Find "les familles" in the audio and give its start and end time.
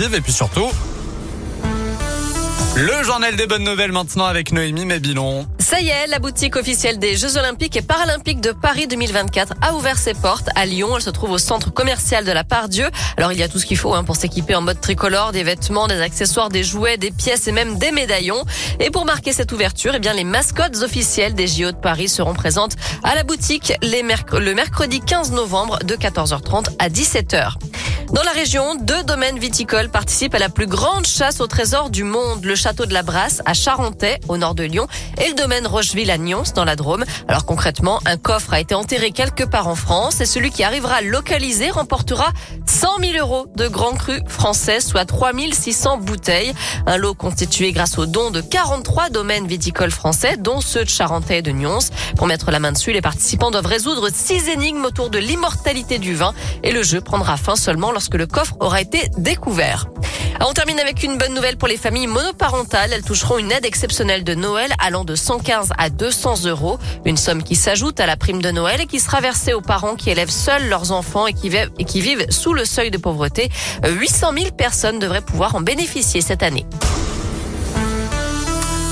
61.68-62.06